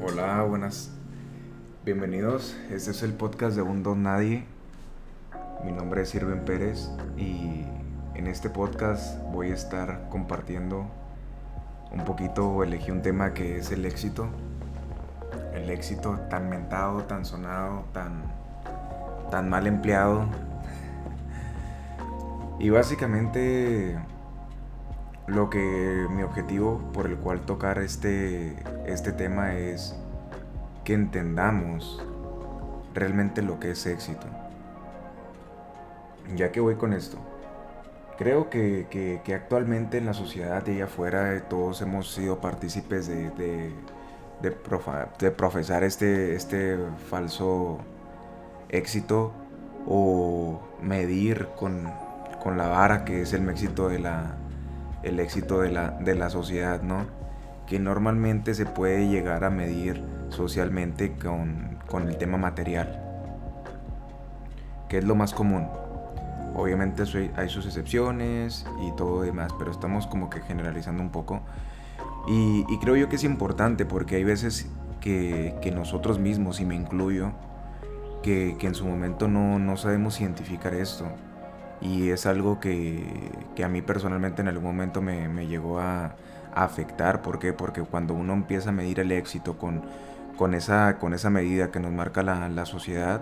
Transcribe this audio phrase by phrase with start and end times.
[0.00, 0.90] Hola, buenas.
[1.86, 2.54] Bienvenidos.
[2.70, 4.44] Este es el podcast de Un Don Nadie.
[5.64, 7.64] Mi nombre es Irvin Pérez y
[8.14, 10.84] en este podcast voy a estar compartiendo
[11.90, 14.28] un poquito, elegí un tema que es el éxito.
[15.54, 18.24] El éxito tan mentado, tan sonado, tan,
[19.30, 20.26] tan mal empleado.
[22.58, 23.96] Y básicamente
[25.28, 28.56] lo que mi objetivo por el cual tocar este,
[28.86, 29.94] este tema es
[30.84, 32.02] que entendamos
[32.94, 34.26] realmente lo que es éxito.
[36.34, 37.18] Ya que voy con esto,
[38.18, 43.30] creo que, actualmente en la sociedad y allá afuera todos hemos sido partícipes de,
[44.42, 46.76] de, profesar este, este
[47.08, 47.78] falso
[48.68, 49.32] éxito
[49.86, 51.90] o medir con,
[52.48, 54.36] con la vara que es el éxito de la,
[55.02, 57.04] el éxito de la, de la sociedad, ¿no?
[57.66, 63.02] Que normalmente se puede llegar a medir socialmente con, con el tema material,
[64.88, 65.68] que es lo más común.
[66.54, 67.02] Obviamente
[67.36, 71.42] hay sus excepciones y todo demás, pero estamos como que generalizando un poco.
[72.28, 74.70] Y, creo yo que es importante porque hay veces
[75.02, 77.32] que, nosotros mismos, y me incluyo,
[78.22, 81.12] que, que en su momento no, no sabemos identificar esto
[81.80, 83.30] y es algo que,
[83.62, 86.16] a mí personalmente en algún momento me, llegó a,
[86.54, 87.22] afectar.
[87.22, 87.52] ¿Por qué?
[87.52, 89.82] Porque cuando uno empieza a medir el éxito con,
[90.36, 93.20] con, esa, con esa medida que nos marca la, sociedad,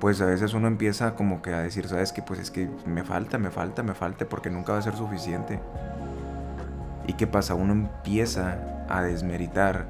[0.00, 3.02] pues a veces uno empieza como que a decir, sabes que pues es que me
[3.02, 5.60] falta, me falta, me falta, porque nunca va a ser suficiente.
[7.06, 7.54] ¿Y qué pasa?
[7.54, 8.58] Uno empieza
[8.90, 9.88] a desmeritar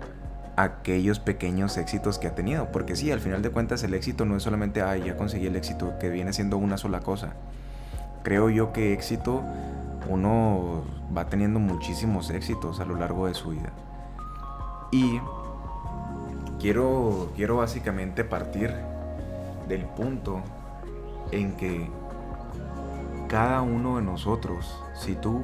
[0.57, 2.71] aquellos pequeños éxitos que ha tenido.
[2.71, 5.57] Porque sí, al final de cuentas el éxito no es solamente, ay, ya conseguí el
[5.57, 7.35] éxito, que viene siendo una sola cosa
[8.25, 9.43] creo yo que éxito,
[10.09, 10.83] uno
[11.17, 13.71] va teniendo muchísimos éxitos a lo largo de su vida.
[14.91, 15.21] Y
[16.59, 18.75] quiero, quiero básicamente partir
[19.69, 20.43] del punto
[21.31, 21.89] en que
[23.29, 25.43] cada uno de nosotros, si tú,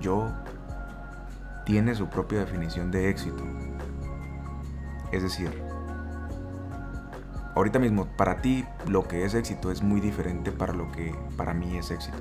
[0.00, 0.28] yo,
[1.64, 3.44] tiene su propia definición de éxito.
[5.12, 5.71] Es decir,
[7.54, 11.54] ahorita mismo para ti lo que es éxito es muy diferente para lo que para
[11.54, 12.18] mí es éxito.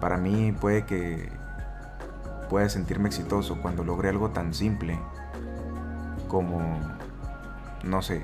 [0.00, 1.28] Para mí puede que
[2.48, 4.98] pueda sentirme exitoso cuando logre algo tan simple
[6.28, 6.78] como,
[7.82, 8.22] no sé,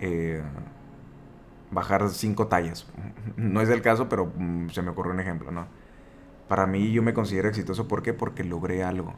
[0.00, 0.42] eh,
[1.70, 2.86] bajar cinco tallas.
[3.36, 5.66] No es el caso, pero mm, se me ocurrió un ejemplo, ¿no?
[6.48, 8.14] Para mí yo me considero exitoso, ¿por qué?
[8.14, 9.14] Porque logré algo.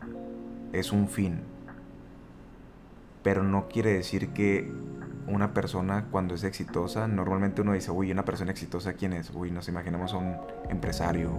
[0.72, 1.40] Es un fin
[3.22, 4.70] pero no quiere decir que
[5.26, 9.30] una persona cuando es exitosa, normalmente uno dice, uy, una persona exitosa, ¿quién es?
[9.30, 10.36] Uy, nos imaginamos a un
[10.68, 11.30] empresario,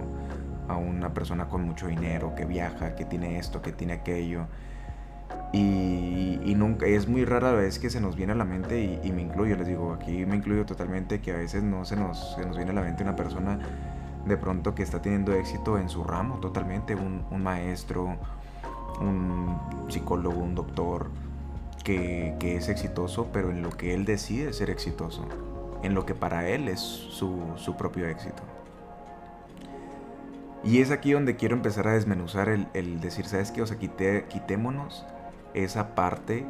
[0.68, 4.46] a una persona con mucho dinero, que viaja, que tiene esto, que tiene aquello.
[5.52, 9.22] Y, nunca, es muy rara vez que se nos viene a la mente, y, me
[9.22, 12.56] incluyo, les digo, aquí me incluyo totalmente, que a veces no se nos, se nos
[12.56, 13.58] viene a la mente una persona
[14.24, 18.16] de pronto que está teniendo éxito en su ramo totalmente, un, un maestro,
[19.00, 21.10] un psicólogo, un doctor,
[21.82, 25.26] que, es exitoso, pero en lo que él decide ser exitoso,
[25.82, 28.42] en lo que para él es su, propio éxito.
[30.64, 33.62] Y es aquí donde quiero empezar a desmenuzar el, decir, ¿sabes qué?
[33.62, 35.04] O sea, quitémonos
[35.54, 36.46] esa parte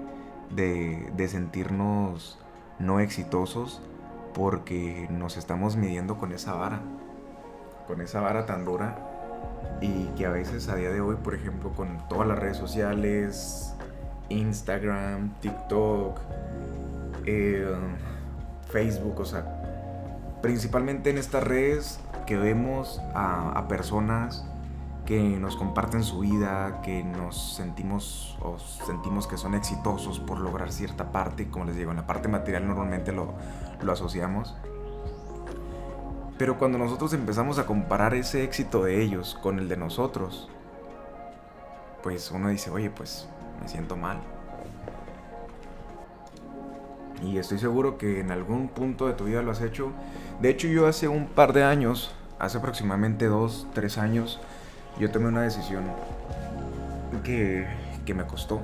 [0.50, 2.38] de, de sentirnos
[2.78, 3.80] no exitosos
[4.34, 6.80] porque nos estamos midiendo con esa vara,
[7.86, 8.96] con esa vara tan dura
[9.80, 13.74] y que a veces a día de hoy, por ejemplo, con todas las redes sociales,
[14.32, 16.18] Instagram, TikTok,
[17.26, 17.74] eh,
[18.70, 19.62] Facebook, o sea,
[20.40, 24.44] principalmente en estas redes que vemos a, personas
[25.06, 30.72] que nos comparten su vida, que nos sentimos o sentimos que son exitosos por lograr
[30.72, 33.34] cierta parte, como les digo, en la parte material normalmente lo,
[33.82, 34.56] lo asociamos.
[36.38, 40.48] Pero cuando nosotros empezamos a comparar ese éxito de ellos con el de nosotros,
[42.02, 43.28] pues uno dice, oye, pues
[43.62, 44.18] me siento mal.
[47.22, 49.92] Y estoy seguro que en algún punto de tu vida lo has hecho.
[50.40, 54.40] De hecho, yo hace un par de años, hace aproximadamente dos, tres años,
[54.98, 55.84] yo tomé una decisión
[57.22, 57.66] que,
[58.04, 58.60] que me costó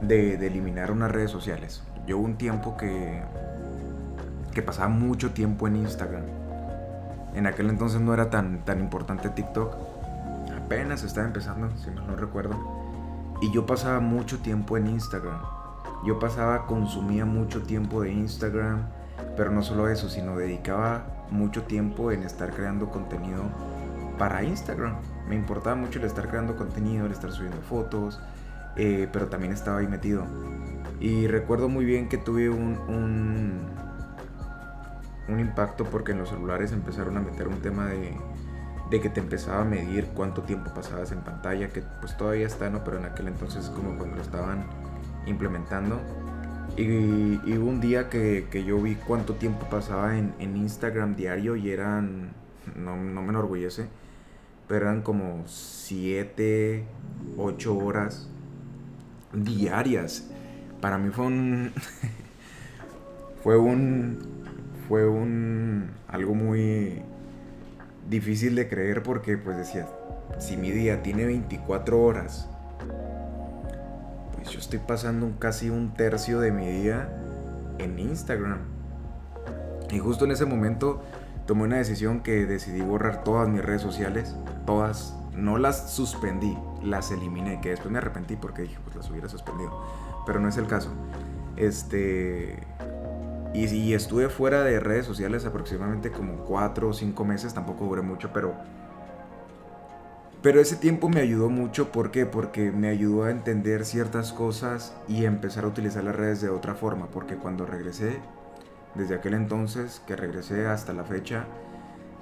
[0.00, 1.82] de, eliminar unas redes sociales.
[2.06, 3.22] Yo un tiempo que,
[4.54, 6.22] que pasaba mucho tiempo en Instagram.
[7.34, 9.76] En aquel entonces no era tan, tan importante TikTok.
[10.64, 12.79] Apenas estaba empezando, si mal no recuerdo.
[13.40, 15.40] Y yo pasaba mucho tiempo en Instagram.
[16.04, 18.88] Yo pasaba, consumía mucho tiempo de Instagram,
[19.36, 23.44] Pero no solo eso, sino dedicaba mucho tiempo en estar creando contenido
[24.18, 24.96] para Instagram.
[25.28, 28.20] Me importaba mucho el estar creando contenido, el estar subiendo fotos,
[28.76, 30.26] eh, pero también estaba ahí metido.
[31.00, 33.60] Y recuerdo muy bien que tuve un, un,
[35.28, 38.14] un, impacto porque en los celulares empezaron a meter un tema de,
[38.90, 42.70] de, que te empezaba a medir cuánto tiempo pasabas en pantalla, que pues todavía está,
[42.70, 42.82] ¿no?
[42.84, 44.64] Pero en aquel entonces como cuando lo estaban
[45.26, 46.00] implementando.
[46.76, 51.70] Y, un día que, que, yo vi cuánto tiempo pasaba en, en Instagram diario y
[51.70, 52.30] eran,
[52.76, 53.86] no, no, me enorgullece,
[54.66, 56.84] pero eran como 7,
[57.36, 58.28] 8 horas
[59.32, 60.30] diarias.
[60.80, 61.72] Para mí fue un...
[63.42, 64.18] fue un...
[64.88, 65.90] Fue un...
[66.08, 67.02] algo muy
[68.08, 69.86] difícil de creer porque pues decía,
[70.38, 72.48] si mi día tiene 24 horas
[74.50, 77.08] yo estoy pasando casi un tercio de mi día
[77.78, 78.58] en Instagram.
[79.90, 81.02] Y justo en ese momento
[81.46, 84.34] tomé una decisión que decidí borrar todas mis redes sociales,
[84.66, 89.28] todas, no las suspendí, las eliminé, que después me arrepentí porque dije, pues las hubiera
[89.28, 89.84] suspendido,
[90.26, 90.90] pero no es el caso.
[91.56, 92.58] Este
[93.54, 98.02] y, y estuve fuera de redes sociales aproximadamente como 4 o 5 meses, tampoco duré
[98.02, 98.54] mucho, pero
[100.42, 102.24] pero ese tiempo me ayudó mucho, ¿por qué?
[102.24, 106.74] Porque me ayudó a entender ciertas cosas y empezar a utilizar las redes de otra
[106.74, 108.20] forma, porque cuando regresé,
[108.94, 111.44] desde aquel entonces que regresé hasta la fecha,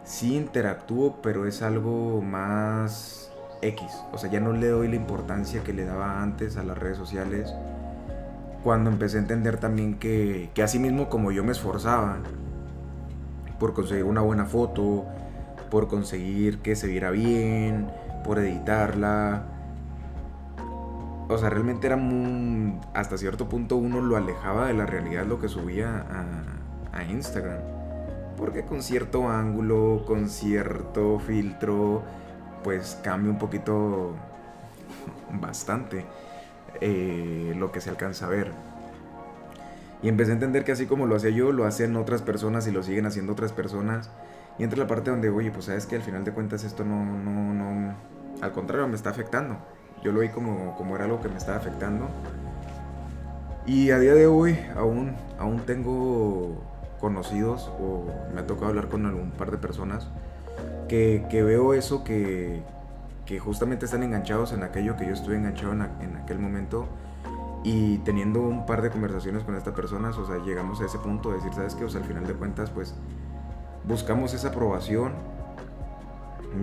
[0.03, 3.31] sí interactúo, pero es algo más
[3.63, 6.77] X, o sea, ya no le doy la importancia que le daba antes a las
[6.77, 7.55] redes sociales,
[8.63, 12.19] cuando empecé a entender también que, que así mismo como yo me esforzaba
[13.59, 15.05] por conseguir una buena foto,
[15.71, 17.89] por conseguir que se viera bien,
[18.25, 19.45] por editarla.
[21.29, 25.41] O sea, realmente era muy, hasta cierto punto uno lo alejaba de la realidad lo
[25.41, 27.59] que subía a, a Instagram.
[28.37, 32.03] Porque con cierto ángulo, con cierto filtro,
[32.63, 34.15] pues cambia un poquito
[35.41, 36.07] bastante
[36.81, 38.53] eh, lo que se alcanza a ver.
[40.03, 42.71] Y empecé a entender que así como lo hacía yo, lo hacían otras personas y
[42.71, 44.11] lo siguen haciendo otras personas.
[44.59, 47.05] Y entra la parte donde, oye, pues sabes que al final de cuentas esto no,
[47.05, 47.95] no, no,
[48.41, 49.59] al contrario, me está afectando.
[50.03, 52.09] Yo lo vi como, como era algo que me estaba afectando.
[53.67, 56.63] Y a día de hoy aún, aún tengo
[57.01, 60.09] conocidos o me ha tocado hablar con algún par de personas
[60.89, 62.63] que, que veo eso que,
[63.29, 66.89] que, justamente están enganchados en aquello que yo estuve enganchado en, aquel momento
[67.63, 71.31] y teniendo un par de conversaciones con estas personas, o sea, llegamos a ese punto
[71.31, 71.85] de decir, ¿sabes qué?
[71.85, 72.95] O sea, al final de cuentas, pues
[73.85, 75.13] buscamos esa aprobación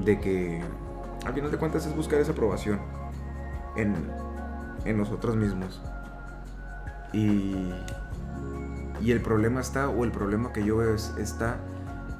[0.03, 0.63] de que
[1.25, 2.79] al final de cuentas es buscar esa aprobación
[3.75, 3.93] en,
[4.85, 5.81] en nosotros mismos.
[7.13, 7.71] Y,
[9.01, 11.57] y el problema está, o el problema que yo veo es, está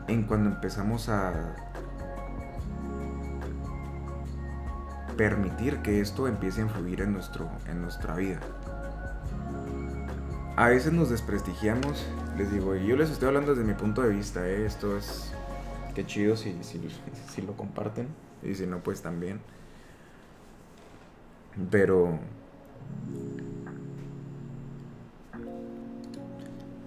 [0.08, 1.34] en cuando empezamos a
[5.18, 8.40] permitir que esto empiece a influir en, nuestro, en nuestra vida.
[10.56, 12.06] A veces nos desprestigiamos,
[12.38, 14.66] les digo, y yo les estoy hablando desde mi punto de vista, ¿eh?
[14.66, 15.32] esto es,
[15.94, 16.80] qué chido si, si,
[17.34, 18.08] si lo comparten
[18.42, 19.40] y si no, pues también.
[21.70, 22.20] Pero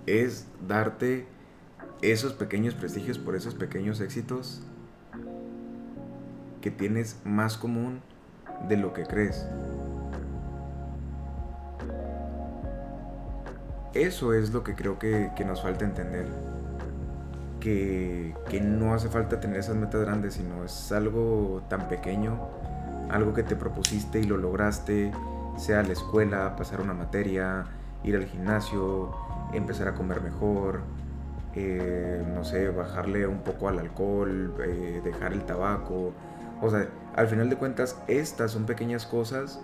[0.07, 1.27] es darte
[2.01, 4.63] esos pequeños prestigios por esos pequeños éxitos
[6.61, 8.01] que tienes más común
[8.67, 9.47] de lo que crees.
[13.95, 16.27] Eso es lo que creo que, que nos falta entender
[17.61, 22.39] que, no hace falta tener esas metas grandes, sino es algo tan pequeño,
[23.11, 25.13] algo que te propusiste y lo lograste,
[25.57, 27.67] sea la escuela, pasar una materia,
[28.05, 29.15] ir al gimnasio,
[29.53, 30.81] empezar a comer mejor,
[31.55, 36.13] eh, no sé, bajarle un poco al alcohol, eh, dejar el tabaco.
[36.61, 36.87] O sea,
[37.19, 39.61] al final de cuentas, estas son pequeñas cosas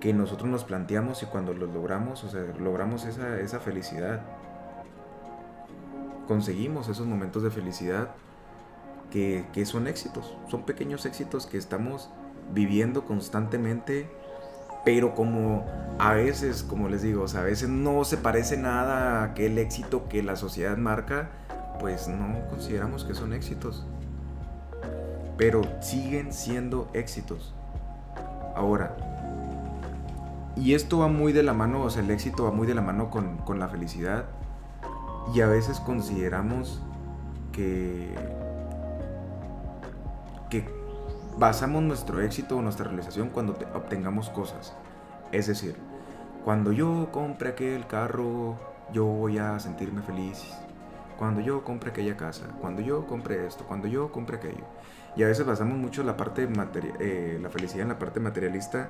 [0.00, 4.22] que nosotros nos planteamos y cuando los logramos, o sea, logramos esa, esa felicidad
[6.28, 8.10] conseguimos esos momentos de felicidad
[9.10, 12.10] que, son éxitos, son pequeños éxitos que estamos
[12.52, 14.06] viviendo constantemente,
[14.84, 15.64] pero como
[15.98, 20.22] a veces, como les digo, a veces no se parece nada a aquel éxito que
[20.22, 21.30] la sociedad marca,
[21.80, 23.86] pues no consideramos que son éxitos.
[25.38, 27.54] Pero siguen siendo éxitos.
[28.54, 28.96] Ahora,
[30.56, 32.82] y esto va muy de la mano, o sea, el éxito va muy de la
[32.82, 34.26] mano con, con la felicidad
[35.32, 36.82] y a veces consideramos
[37.52, 38.14] que,
[40.50, 40.68] que
[41.36, 44.74] basamos nuestro éxito o nuestra realización cuando obtengamos cosas.
[45.30, 45.76] Es decir,
[46.44, 48.56] cuando yo compre aquel carro,
[48.92, 50.44] yo voy a sentirme feliz.
[51.18, 54.64] Cuando yo compre aquella casa, cuando yo compre esto, cuando yo compre aquello.
[55.16, 56.48] Y a veces basamos mucho la parte
[57.00, 58.88] eh, la felicidad en la parte materialista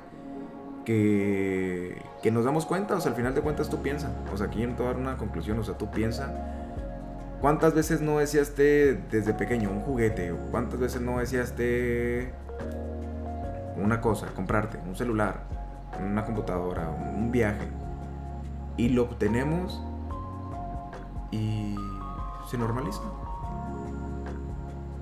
[0.85, 4.47] que, que nos damos cuenta, o sea, al final de cuentas tú piensas, o sea,
[4.47, 6.31] aquí no a dar una conclusión, o sea, tú piensas
[7.41, 10.35] ¿Cuántas veces no deseaste desde pequeño un juguete?
[10.51, 12.33] ¿Cuántas veces no deseaste
[13.77, 15.45] una cosa, comprarte un celular,
[16.01, 17.69] una computadora, un viaje?
[18.77, 19.81] Y lo obtenemos
[21.31, 21.77] y
[22.49, 23.03] se normaliza.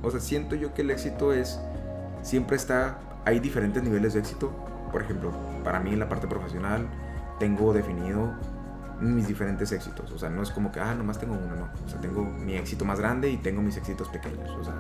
[0.03, 1.59] O sea, siento yo que el éxito es,
[2.23, 4.53] siempre está, hay diferentes niveles de éxito.
[4.93, 5.33] Por ejemplo,
[5.65, 6.87] para mí en la parte profesional
[7.39, 8.35] tengo definido
[9.01, 10.11] mis diferentes éxitos.
[10.13, 11.69] O sea, no es como que, ah, nomás tengo uno, no.
[11.85, 14.51] O sea, tengo mi éxito más grande y tengo mis éxitos pequeños.
[14.51, 14.75] O sea,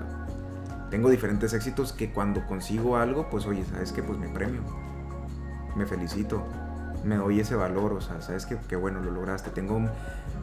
[0.90, 4.02] tengo diferentes éxitos que cuando consigo algo, pues oye, ¿sabes qué?
[4.02, 4.62] Pues me premio.
[5.76, 6.44] Me felicito.
[7.06, 7.92] Me doy ese valor.
[7.92, 8.56] O sea, ¿sabes qué?
[8.68, 9.50] Qué bueno, lo lograste.
[9.50, 9.80] Tengo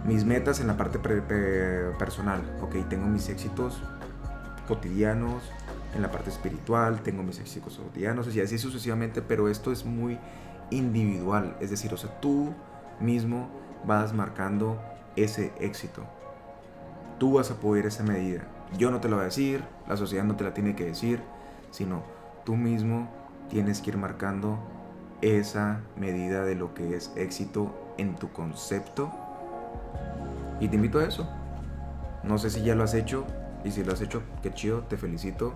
[0.06, 2.42] mis metas en la parte personal.
[2.62, 3.82] Ok, tengo mis éxitos
[4.68, 5.44] cotidianos
[5.94, 7.02] en la parte espiritual.
[7.02, 8.34] Tengo mis éxitos cotidianos.
[8.36, 9.22] Y así sucesivamente.
[9.22, 10.18] Pero esto es muy
[10.72, 11.58] individual.
[11.60, 12.54] Es decir, o sea, tú
[13.00, 13.50] mismo
[13.86, 14.82] vas marcando
[15.16, 16.04] ese éxito.
[17.20, 18.44] Tú vas a poder esa medida.
[18.78, 21.22] Yo no te lo voy a decir, la sociedad no te la tiene que decir,
[21.72, 22.02] sino
[22.44, 23.08] tú mismo
[23.50, 24.58] tienes que ir marcando
[25.24, 29.12] esa medida de lo que es éxito en tu concepto.
[30.60, 31.30] Y te invito a eso.
[32.24, 33.26] No sé si ya lo has hecho
[33.64, 35.54] y si lo has hecho, qué chido, te felicito.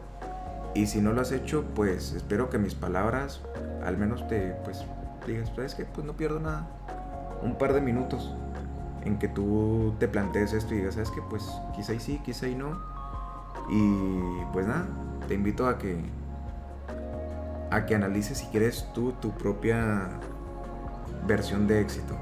[0.73, 3.41] Y si no lo has hecho, pues espero que mis palabras
[3.83, 4.85] al menos te pues
[5.25, 6.67] digas, ¿sabes que Pues no pierdo nada
[7.41, 8.33] un par de minutos
[9.03, 11.21] en que tú te plantees esto y digas, ¿sabes qué?
[11.29, 11.43] Pues
[11.75, 12.77] quizá y sí, quizá y no.
[13.69, 14.85] Y pues nada,
[15.27, 15.97] te invito a que
[17.71, 20.09] a que analices si quieres tú tu propia
[21.25, 22.17] versión de éxito.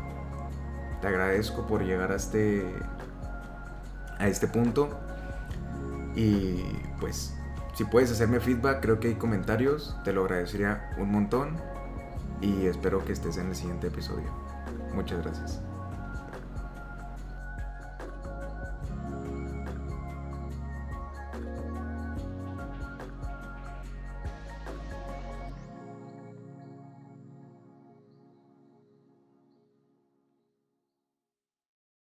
[1.01, 2.65] Te agradezco por llegar a este
[4.17, 4.89] a este punto
[6.15, 6.63] y
[6.99, 7.33] pues
[7.75, 11.57] si puedes hacerme feedback, creo que hay comentarios, te lo agradecería un montón
[12.39, 14.31] y espero que estés en el siguiente episodio.
[14.93, 15.61] Muchas gracias.